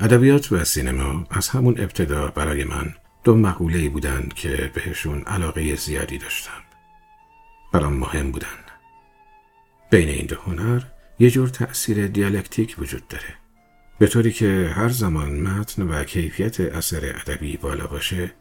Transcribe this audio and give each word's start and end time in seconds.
ادبیات 0.00 0.52
و 0.52 0.64
سینما 0.64 1.26
از 1.30 1.48
همون 1.48 1.74
ابتدا 1.80 2.26
برای 2.26 2.64
من 2.64 2.94
دو 3.24 3.36
مقوله 3.36 3.88
بودند 3.88 4.34
که 4.34 4.70
بهشون 4.74 5.22
علاقه 5.22 5.74
زیادی 5.74 6.18
داشتم. 6.18 6.62
برام 7.72 7.92
مهم 7.92 8.30
بودن. 8.30 8.46
بین 9.90 10.08
این 10.08 10.26
دو 10.26 10.36
هنر 10.36 10.82
یه 11.18 11.30
جور 11.30 11.48
تأثیر 11.48 12.06
دیالکتیک 12.06 12.76
وجود 12.78 13.08
داره. 13.08 13.34
به 13.98 14.06
طوری 14.06 14.32
که 14.32 14.70
هر 14.74 14.88
زمان 14.88 15.40
متن 15.40 15.82
و 15.82 16.04
کیفیت 16.04 16.60
اثر 16.60 17.14
ادبی 17.26 17.56
بالا 17.56 17.86
باشه 17.86 18.32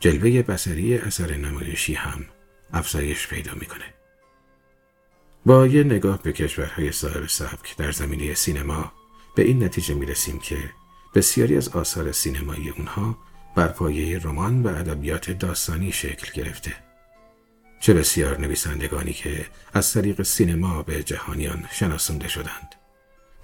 جلوه 0.00 0.42
بسری 0.42 0.98
اثر 0.98 1.36
نمایشی 1.36 1.94
هم 1.94 2.24
افزایش 2.72 3.28
پیدا 3.28 3.52
می‌کنه. 3.54 3.94
با 5.46 5.66
یه 5.66 5.84
نگاه 5.84 6.22
به 6.22 6.32
کشورهای 6.32 6.92
صاحب 6.92 7.26
سبک 7.26 7.76
در 7.76 7.92
زمینه 7.92 8.34
سینما 8.34 8.92
به 9.36 9.42
این 9.42 9.64
نتیجه 9.64 9.94
می 9.94 10.06
رسیم 10.06 10.38
که 10.38 10.56
بسیاری 11.14 11.56
از 11.56 11.68
آثار 11.68 12.12
سینمایی 12.12 12.70
اونها 12.70 13.18
بر 13.54 13.68
پایه 13.68 14.18
رمان 14.18 14.62
و 14.62 14.68
ادبیات 14.68 15.30
داستانی 15.30 15.92
شکل 15.92 16.42
گرفته. 16.42 16.72
چه 17.80 17.94
بسیار 17.94 18.40
نویسندگانی 18.40 19.12
که 19.12 19.46
از 19.74 19.92
طریق 19.92 20.22
سینما 20.22 20.82
به 20.82 21.02
جهانیان 21.02 21.64
شناسونده 21.72 22.28
شدند 22.28 22.74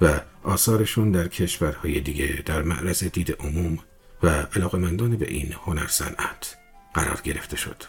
و 0.01 0.21
آثارشون 0.43 1.13
در 1.13 1.29
کشورهای 1.29 2.01
دیگه 2.01 2.43
در 2.47 2.63
معرض 2.63 3.05
دید 3.05 3.37
عموم 3.41 3.79
و 4.23 4.29
علاقمندان 4.29 5.17
به 5.17 5.31
این 5.31 5.53
هنر 5.53 5.87
صنعت 5.87 6.57
قرار 6.95 7.21
گرفته 7.25 7.57
شد. 7.57 7.83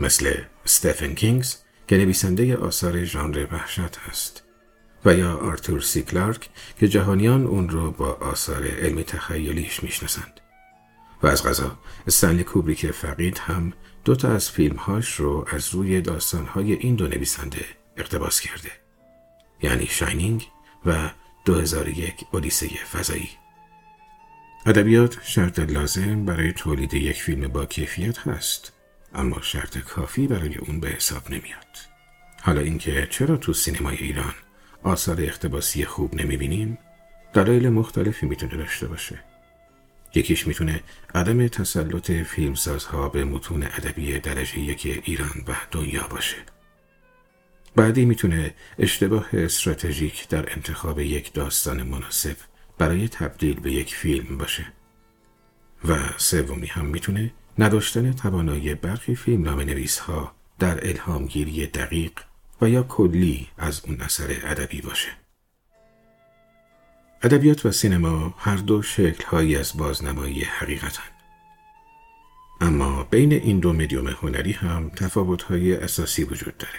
مثل 0.00 0.34
ستفن 0.64 1.14
کینگز 1.14 1.56
که 1.88 1.96
نویسنده 1.96 2.56
آثار 2.56 3.04
ژانر 3.04 3.46
وحشت 3.52 3.98
است 4.08 4.43
و 5.04 5.14
یا 5.14 5.36
آرتور 5.36 5.80
سی 5.80 6.02
کلارک 6.02 6.48
که 6.80 6.88
جهانیان 6.88 7.46
اون 7.46 7.68
رو 7.68 7.90
با 7.90 8.12
آثار 8.12 8.66
علمی 8.66 9.04
تخیلیش 9.04 9.82
می‌شناسند. 9.82 10.40
و 11.22 11.26
از 11.26 11.46
قضا 11.46 11.78
استنلی 12.06 12.44
کوبریک 12.44 12.90
فقید 12.90 13.38
هم 13.38 13.72
دو 14.04 14.16
تا 14.16 14.28
از 14.28 14.50
فیلمهاش 14.50 15.14
رو 15.14 15.46
از 15.52 15.74
روی 15.74 16.00
داستانهای 16.00 16.72
این 16.72 16.94
دو 16.94 17.08
نویسنده 17.08 17.64
اقتباس 17.96 18.40
کرده. 18.40 18.70
یعنی 19.62 19.86
شاینینگ 19.86 20.48
و 20.86 21.10
2001 21.44 22.14
اودیسه 22.32 22.68
فضایی. 22.68 23.28
ادبیات 24.66 25.18
شرط 25.22 25.58
لازم 25.58 26.24
برای 26.24 26.52
تولید 26.52 26.94
یک 26.94 27.22
فیلم 27.22 27.48
با 27.48 27.66
کیفیت 27.66 28.18
هست 28.18 28.72
اما 29.14 29.40
شرط 29.40 29.78
کافی 29.78 30.26
برای 30.26 30.56
اون 30.56 30.80
به 30.80 30.88
حساب 30.88 31.30
نمیاد. 31.30 31.66
حالا 32.42 32.60
اینکه 32.60 33.08
چرا 33.10 33.36
تو 33.36 33.52
سینمای 33.52 33.96
ایران 33.96 34.34
آثار 34.84 35.22
اختباسی 35.22 35.84
خوب 35.84 36.14
نمی‌بینیم؟ 36.14 36.78
دلایل 37.32 37.68
مختلفی 37.68 38.26
می‌تونه 38.26 38.56
داشته 38.56 38.86
باشه. 38.86 39.18
یکیش 40.14 40.46
می‌تونه 40.46 40.80
عدم 41.14 41.48
تسلط 41.48 42.10
فیلمسازها 42.10 43.08
به 43.08 43.24
متون 43.24 43.62
ادبی 43.62 44.18
درجه 44.18 44.58
یک 44.58 45.02
ایران 45.04 45.44
و 45.48 45.52
دنیا 45.70 46.08
باشه. 46.08 46.36
بعدی 47.76 48.04
می‌تونه 48.04 48.54
اشتباه 48.78 49.28
استراتژیک 49.32 50.28
در 50.28 50.52
انتخاب 50.52 51.00
یک 51.00 51.32
داستان 51.32 51.82
مناسب 51.82 52.36
برای 52.78 53.08
تبدیل 53.08 53.60
به 53.60 53.72
یک 53.72 53.94
فیلم 53.94 54.38
باشه. 54.38 54.66
و 55.88 55.98
سومی 56.16 56.66
هم 56.66 56.86
می‌تونه 56.86 57.32
نداشتن 57.58 58.12
توانایی 58.12 58.74
برخی 58.74 59.14
فیلم 59.14 59.42
نام 59.42 59.60
نویس 59.60 59.98
ها 59.98 60.34
در 60.58 60.88
الهامگیری 60.88 61.66
دقیق 61.66 62.12
و 62.64 62.68
یا 62.68 62.82
کلی 62.82 63.48
از 63.58 63.82
اون 63.84 64.00
اثر 64.00 64.36
ادبی 64.42 64.80
باشه. 64.80 65.08
ادبیات 67.22 67.66
و 67.66 67.72
سینما 67.72 68.34
هر 68.38 68.56
دو 68.56 68.82
شکلهایی 68.82 69.56
از 69.56 69.76
بازنمایی 69.76 70.44
حقیقتن. 70.44 71.10
اما 72.60 73.04
بین 73.04 73.32
این 73.32 73.58
دو 73.58 73.72
مدیوم 73.72 74.08
هنری 74.08 74.52
هم 74.52 74.90
تفاوت‌های 74.96 75.74
اساسی 75.76 76.24
وجود 76.24 76.58
داره. 76.58 76.78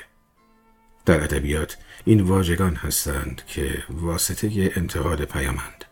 در 1.06 1.24
ادبیات 1.24 1.78
این 2.06 2.22
واژگان 2.22 2.76
هستند 2.76 3.42
که 3.48 3.84
واسطه 3.90 4.72
انتقاد 4.76 5.24
پیامند. 5.24 5.86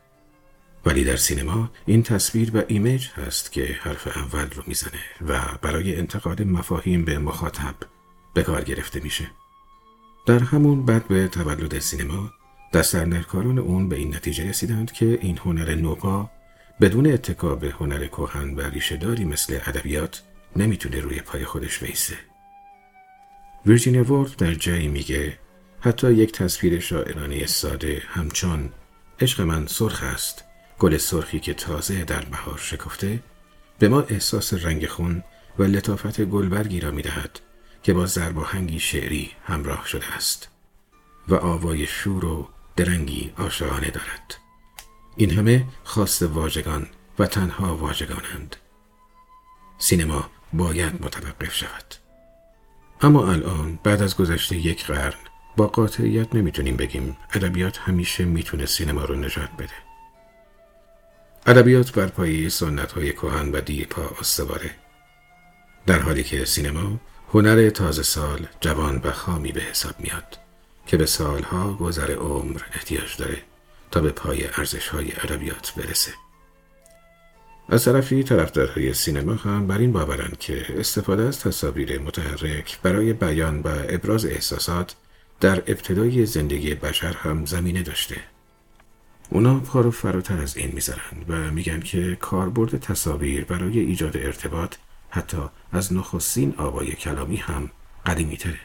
ولی 0.86 1.04
در 1.04 1.16
سینما 1.16 1.72
این 1.86 2.04
تصویر 2.04 2.58
و 2.58 2.64
ایمیج 2.68 3.08
هست 3.08 3.52
که 3.52 3.66
حرف 3.82 4.18
اول 4.18 4.50
رو 4.50 4.64
می‌زنه 4.68 5.04
و 5.28 5.42
برای 5.62 5.96
انتقاد 5.96 6.42
مفاهیم 6.42 7.06
به 7.06 7.20
مخاطب 7.20 7.76
به 8.34 8.44
کار 8.44 8.64
گرفته 8.64 9.00
میشه. 9.00 9.32
در 10.26 10.40
همون 10.40 10.86
بعد 10.86 11.08
به 11.08 11.28
تولد 11.28 11.80
سینما 11.80 12.32
دسترنرکاران 12.74 13.60
اون 13.60 13.90
به 13.90 13.96
این 13.96 14.16
نتیجه 14.16 14.50
رسیدند 14.50 14.92
که 14.92 15.20
این 15.22 15.38
هنر 15.38 15.76
نوپا 15.76 16.30
بدون 16.82 17.08
اتکا 17.08 17.56
به 17.56 17.70
هنر 17.70 18.08
کهن 18.08 18.56
و 18.56 18.62
ریشهداری 18.62 19.26
مثل 19.26 19.60
ادبیات 19.66 20.24
نمی‌تونه 20.56 21.00
روی 21.00 21.20
پای 21.20 21.46
خودش 21.46 21.84
ویسه. 21.84 22.16
ویرجینیا 23.66 24.04
وورد 24.04 24.36
در 24.36 24.54
جایی 24.54 24.88
میگه 24.88 25.38
حتی 25.80 26.14
یک 26.14 26.32
تصویر 26.32 26.80
شاعرانه 26.80 27.46
ساده 27.46 28.02
همچون 28.08 28.70
عشق 29.20 29.42
من 29.42 29.68
سرخ 29.68 30.04
است 30.04 30.44
گل 30.80 30.98
سرخی 30.98 31.40
که 31.40 31.54
تازه 31.54 32.04
در 32.04 32.26
بهار 32.26 32.58
شکفته 32.58 33.20
به 33.80 33.90
ما 33.90 34.02
احساس 34.02 34.54
رنگ 34.54 34.88
خون 34.88 35.24
و 35.60 35.64
لطافت 35.64 36.22
گلبرگی 36.22 36.80
را 36.80 36.92
می‌دهد 36.92 37.40
که 37.84 37.94
با 37.94 38.06
زرباهنگی 38.06 38.80
شعری 38.80 39.32
همراه 39.46 39.88
شده 39.88 40.14
است 40.14 40.50
و 41.28 41.36
آوای 41.36 41.88
شور 41.88 42.26
و 42.26 42.50
درنگی 42.76 43.34
عاشقانه 43.38 43.90
دارد. 43.90 44.36
این 45.16 45.32
همه 45.32 45.66
خاص 45.84 46.22
واژگان 46.22 46.88
و 47.20 47.28
تنها 47.28 47.78
واژگانند. 47.78 48.56
سینما 49.78 50.30
باید 50.54 51.06
متوقف 51.06 51.54
شود. 51.54 51.96
اما 53.02 53.32
الان 53.32 53.80
بعد 53.84 54.02
از 54.02 54.18
گذشته 54.18 54.56
یک 54.56 54.86
قرن 54.86 55.20
با 55.58 55.68
قاطعیت 55.68 56.36
نمی‌تونیم 56.36 56.78
بگیم 56.78 57.18
ادبیات 57.34 57.78
همیشه 57.78 58.26
می‌تونه 58.26 58.66
سینما 58.66 59.06
رو 59.06 59.16
نجات 59.16 59.50
بده. 59.52 59.74
ادبیات 61.46 61.92
بر 61.92 62.08
پایه 62.08 62.50
سنت 62.50 62.92
های 62.92 63.14
کهن 63.14 63.52
و 63.52 63.62
دیپا 63.62 64.12
استواره. 64.20 64.72
در 65.86 66.00
حالی 66.00 66.24
که 66.24 66.46
سینما 66.46 67.00
هنر 67.34 67.70
تازه 67.70 68.04
سال 68.04 68.48
جوان 68.62 69.02
و 69.04 69.12
خامی 69.12 69.52
به 69.52 69.62
حساب 69.62 69.96
میاد 70.00 70.38
که 70.88 70.98
به 70.98 71.06
سالها 71.06 71.74
گذر 71.74 72.12
عمر 72.12 72.62
احتیاج 72.74 73.18
داره 73.18 73.38
تا 73.92 74.02
به 74.02 74.10
پای 74.10 74.46
ارزش 74.58 74.88
های 74.88 75.12
ادبیات 75.12 75.74
برسه. 75.78 76.12
از 77.70 77.86
طرفی 77.86 78.24
طرفدارهای 78.24 78.94
سینما 78.94 79.34
هم 79.34 79.68
بر 79.68 79.78
این 79.78 79.92
باورند 79.92 80.38
که 80.40 80.66
استفاده 80.80 81.24
از 81.24 81.40
تصاویر 81.40 82.00
متحرک 82.00 82.80
برای 82.82 83.14
بیان 83.14 83.60
و 83.60 83.68
ابراز 83.90 84.26
احساسات 84.26 84.96
در 85.40 85.58
ابتدای 85.58 86.26
زندگی 86.26 86.76
بشر 86.76 87.14
هم 87.14 87.46
زمینه 87.46 87.84
داشته. 87.84 88.18
اونا 89.30 89.60
کارو 89.60 89.92
فراتر 89.92 90.38
از 90.38 90.58
این 90.58 90.72
می‌ذارند 90.74 91.26
و 91.30 91.52
میگن 91.52 91.80
که 91.80 92.16
کاربرد 92.16 92.80
تصاویر 92.80 93.46
برای 93.46 93.80
ایجاد 93.80 94.18
ارتباط 94.18 94.76
حتی 95.14 95.38
از 95.72 95.94
نخستین 95.94 96.54
آوای 96.58 96.92
کلامی 96.92 97.38
هم 97.38 97.72
قدیمی 98.06 98.38
تره. 98.38 98.60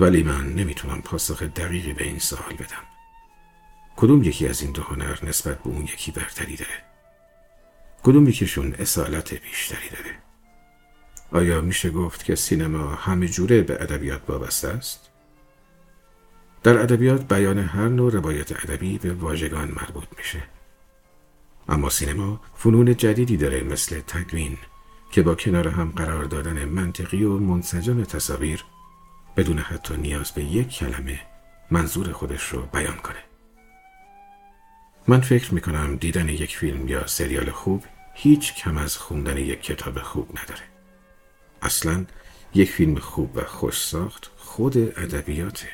ولی 0.00 0.22
من 0.22 0.52
نمی‌تونم 0.52 1.02
پاسخ 1.02 1.42
دقیقی 1.42 1.92
به 1.92 2.04
این 2.04 2.18
سوال 2.18 2.52
بدم. 2.54 2.84
کدوم 3.96 4.22
یکی 4.22 4.48
از 4.48 4.62
این 4.62 4.72
دو 4.72 4.82
هنر 4.82 5.18
نسبت 5.22 5.62
به 5.62 5.70
اون 5.70 5.84
یکی 5.84 6.10
برتری 6.10 6.56
داره؟ 6.56 6.82
کدوم 8.02 8.28
یکیشون 8.28 8.74
اصالت 8.74 9.34
بیشتری 9.34 9.88
داره؟ 9.88 10.16
آیا 11.32 11.60
میشه 11.60 11.90
گفت 11.90 12.24
که 12.24 12.34
سینما 12.34 12.94
همه 12.94 13.28
جوره 13.28 13.62
به 13.62 13.82
ادبیات 13.82 14.30
وابسته 14.30 14.68
است؟ 14.68 15.10
در 16.62 16.78
ادبیات 16.78 17.28
بیان 17.28 17.58
هر 17.58 17.88
نوع 17.88 18.12
روایت 18.12 18.52
ادبی 18.52 18.98
به 18.98 19.14
واژگان 19.14 19.68
مربوط 19.68 20.08
میشه. 20.18 20.55
اما 21.68 21.90
سینما 21.90 22.40
فنون 22.54 22.96
جدیدی 22.96 23.36
داره 23.36 23.62
مثل 23.62 24.00
تدوین 24.00 24.58
که 25.10 25.22
با 25.22 25.34
کنار 25.34 25.68
هم 25.68 25.92
قرار 25.96 26.24
دادن 26.24 26.64
منطقی 26.64 27.24
و 27.24 27.38
منسجم 27.38 28.04
تصاویر 28.04 28.64
بدون 29.36 29.58
حتی 29.58 29.96
نیاز 29.96 30.32
به 30.32 30.44
یک 30.44 30.68
کلمه 30.68 31.20
منظور 31.70 32.12
خودش 32.12 32.48
رو 32.48 32.62
بیان 32.62 32.96
کنه. 32.96 33.24
من 35.08 35.20
فکر 35.20 35.54
می‌کنم 35.54 35.96
دیدن 35.96 36.28
یک 36.28 36.56
فیلم 36.56 36.88
یا 36.88 37.06
سریال 37.06 37.50
خوب 37.50 37.84
هیچ 38.14 38.54
کم 38.54 38.78
از 38.78 38.96
خوندن 38.96 39.36
یک 39.36 39.62
کتاب 39.62 40.02
خوب 40.02 40.38
نداره. 40.38 40.62
اصلا 41.62 42.04
یک 42.54 42.70
فیلم 42.70 42.98
خوب 42.98 43.36
و 43.36 43.44
خوش 43.44 43.80
ساخت 43.80 44.30
خود 44.36 44.78
ادبیاته. 44.78 45.68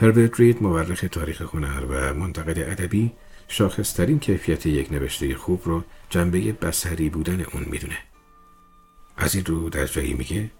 هربرت 0.00 0.40
رید 0.40 0.62
مورخ 0.62 1.04
تاریخ 1.12 1.42
هنر 1.42 1.84
و 1.88 2.14
منتقد 2.14 2.58
ادبی 2.58 3.12
شاخصترین 3.48 4.18
کیفیت 4.18 4.66
یک 4.66 4.92
نوشته 4.92 5.34
خوب 5.34 5.60
رو 5.64 5.84
جنبه 6.10 6.52
بسری 6.52 7.08
بودن 7.08 7.40
اون 7.40 7.64
می‌دونه. 7.70 7.98
از 9.16 9.34
این 9.34 9.44
رو 9.44 9.70
در 9.70 9.86
جایی 9.86 10.14
میگه 10.14 10.50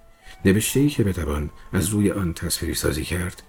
نوشته 0.44 0.80
ای 0.80 0.88
که 0.88 1.04
بتوان 1.04 1.50
از 1.72 1.88
روی 1.88 2.10
آن 2.10 2.32
تصویری 2.32 2.74
سازی 2.74 3.04
کرد 3.04 3.42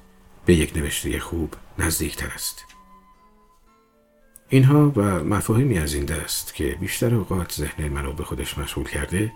به 0.45 0.53
یک 0.53 0.77
نوشته 0.77 1.19
خوب 1.19 1.53
نزدیکتر 1.79 2.27
است. 2.27 2.65
اینها 4.49 4.89
و 4.95 5.23
مفاهیمی 5.23 5.77
از 5.77 5.93
این 5.93 6.05
دست 6.05 6.55
که 6.55 6.77
بیشتر 6.81 7.15
اوقات 7.15 7.51
ذهن 7.51 7.89
منو 7.89 8.13
به 8.13 8.23
خودش 8.23 8.57
مشغول 8.57 8.85
کرده 8.85 9.31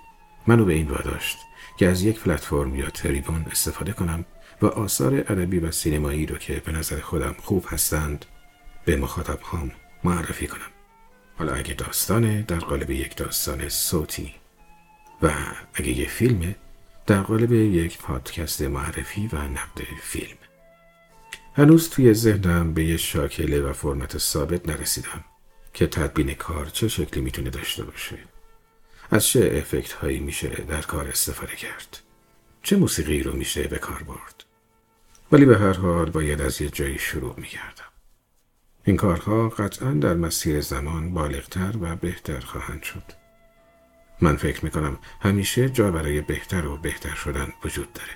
منو 0.48 0.66
به 0.66 0.74
این 0.74 0.88
واداشت 0.88 1.38
که 1.78 1.88
از 1.88 2.02
یک 2.02 2.20
پلتفرم 2.20 2.76
یا 2.76 2.90
تریبون 2.90 3.46
استفاده 3.52 3.92
کنم 3.92 4.26
و 4.62 4.66
آثار 4.66 5.14
ادبی 5.14 5.60
و 5.60 5.72
سینمایی 5.72 6.26
رو 6.26 6.38
که 6.38 6.62
به 6.66 6.72
نظر 6.72 7.00
خودم 7.00 7.36
خوب 7.44 7.66
هستند 7.68 8.26
به 8.86 8.96
مخاطب 8.96 9.40
هم 9.52 9.72
معرفی 10.04 10.48
کنم. 10.48 10.72
حالا 11.38 11.54
اگه 11.54 11.74
داستانه 11.74 12.42
در 12.42 12.60
قالب 12.60 12.90
یک 12.90 13.16
داستان 13.16 13.70
صوتی. 13.70 14.34
و 15.22 15.32
اگه 15.74 15.90
یه 15.90 16.08
فیلمه 16.08 16.56
در 17.08 17.22
قالب 17.22 17.52
یک 17.52 17.98
پادکست 17.98 18.62
معرفی 18.62 19.30
و 19.34 19.36
نقد 19.36 19.82
فیلم. 20.02 20.38
هنوز 21.56 21.90
توی 21.90 22.14
ذهنم 22.14 22.74
به 22.74 22.84
یه 22.84 22.98
شاکله 22.98 23.62
و 23.62 23.74
فرمت 23.74 24.18
ثابت 24.18 24.70
نرسیدم 24.70 25.24
که 25.74 25.88
تدبین 25.88 26.34
کار 26.34 26.66
چه 26.66 26.88
شکلی 26.88 27.22
می‌تونه 27.22 27.50
داشته 27.50 27.84
باشه. 27.84 28.18
از 29.12 29.28
چه 29.28 29.52
افکت 29.58 29.92
هایی 29.92 30.20
میشه 30.20 30.48
در 30.48 30.82
کار 30.82 31.08
استفاده 31.08 31.56
کرد؟ 31.56 32.00
چه 32.64 32.78
موسیقی 32.78 33.24
رو 33.24 33.34
میشه 33.34 33.64
به 33.64 33.78
کار 33.78 34.04
برد؟ 34.04 34.44
ولی 35.32 35.46
به 35.46 35.58
هر 35.58 35.74
حال 35.74 36.10
باید 36.10 36.42
از 36.42 36.62
یه 36.62 36.70
جایی 36.70 37.00
شروع 37.00 37.36
می‌کردم. 37.38 37.89
این 38.84 38.98
کارها 38.98 39.50
قطعا 39.50 39.92
در 39.92 40.14
مسیر 40.14 40.62
زمان 40.62 41.14
بالغتر 41.14 41.76
و 41.82 41.96
بهتر 41.96 42.40
خواهند 42.40 42.84
شد. 42.84 43.04
من 44.22 44.36
فکر 44.36 44.66
می‌کنم 44.66 45.00
همیشه 45.22 45.70
جا 45.70 45.92
برای 45.92 46.22
بهتر 46.22 46.66
و 46.66 46.78
بهتر 46.78 47.16
شدن 47.16 47.48
وجود 47.66 47.94
داره. 47.94 48.12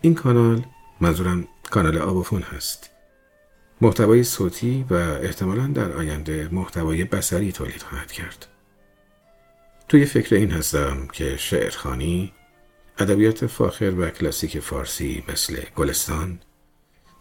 این 0.00 0.14
کانال 0.14 0.64
منظورم 1.00 1.48
کانال 1.70 1.98
آبوفون 1.98 2.42
هست. 2.42 2.90
محتوای 3.80 4.24
صوتی 4.24 4.86
و 4.90 4.94
احتمالا 4.94 5.66
در 5.66 5.92
آینده 5.92 6.48
محتوای 6.52 7.04
بسری 7.04 7.52
تولید 7.52 7.82
خواهد 7.82 8.12
کرد. 8.12 8.46
توی 9.88 10.04
فکر 10.04 10.34
این 10.34 10.50
هستم 10.50 11.08
که 11.12 11.36
شعرخانی 11.36 12.32
ادبیات 12.98 13.46
فاخر 13.46 13.94
و 13.98 14.10
کلاسیک 14.10 14.58
فارسی 14.58 15.24
مثل 15.28 15.62
گلستان 15.76 16.40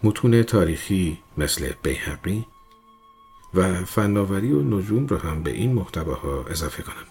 متون 0.04 0.44
تاریخی 0.44 1.18
مثل 1.38 1.74
بیهقی 1.84 2.46
و 3.54 3.86
فناوری 3.86 4.52
و 4.52 4.62
نجوم 4.62 5.08
رو 5.08 5.18
هم 5.18 5.44
به 5.44 5.52
این 5.52 5.74
محتواها 5.74 6.46
اضافه 6.50 6.84
کنم 6.84 7.08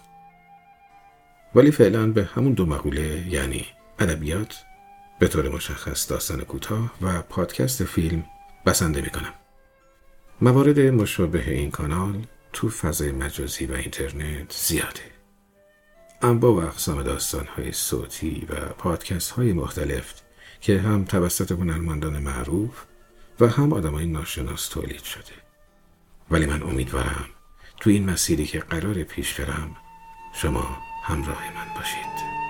ولی 1.55 1.71
فعلا 1.71 2.11
به 2.11 2.23
همون 2.23 2.53
دو 2.53 2.65
مقوله 2.65 3.27
یعنی 3.29 3.65
ادبیات 3.99 4.55
به 5.19 5.27
طور 5.27 5.49
مشخص 5.49 6.11
داستان 6.11 6.41
کوتاه 6.41 6.93
و 7.01 7.21
پادکست 7.21 7.83
فیلم 7.83 8.23
بسنده 8.65 9.01
می 9.01 9.09
کنم. 9.09 9.33
موارد 10.41 10.79
مشابه 10.79 11.51
این 11.51 11.71
کانال 11.71 12.25
تو 12.53 12.69
فضای 12.69 13.11
مجازی 13.11 13.65
و 13.65 13.73
اینترنت 13.73 14.53
زیاده. 14.53 15.01
انبا 16.21 16.53
و 16.53 16.61
اقسام 16.61 17.03
داستان 17.03 17.45
های 17.45 17.71
صوتی 17.71 18.47
و 18.49 18.55
پادکست 18.55 19.31
های 19.31 19.53
مختلف 19.53 20.13
که 20.61 20.79
هم 20.79 21.05
توسط 21.05 21.51
هنرمندان 21.51 22.19
معروف 22.19 22.83
و 23.39 23.47
هم 23.47 23.71
های 23.71 24.05
ناشناس 24.05 24.67
تولید 24.67 25.03
شده. 25.03 25.33
ولی 26.31 26.45
من 26.45 26.63
امیدوارم 26.63 27.25
تو 27.79 27.89
این 27.89 28.09
مسیری 28.09 28.45
که 28.45 28.59
قرار 28.59 29.03
پیش 29.03 29.39
برم 29.39 29.75
شما 30.33 30.77
همراه 31.03 31.53
من 31.55 31.73
باشید. 31.75 32.46